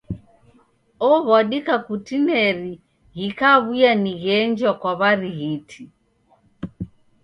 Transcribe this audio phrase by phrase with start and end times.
[1.11, 2.73] Ow'adika kutineri
[3.17, 5.81] ghikaw'uya ni gheenjwa kwa w'arighiti.